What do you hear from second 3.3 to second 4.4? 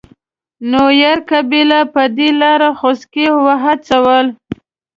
وهڅول.